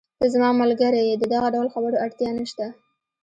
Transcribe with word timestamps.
ته 0.19 0.25
زما 0.33 0.49
ملګری 0.61 1.01
یې، 1.09 1.15
د 1.17 1.23
دغه 1.33 1.47
ډول 1.55 1.67
خبرو 1.73 2.01
اړتیا 2.05 2.29
نشته. 2.39 2.65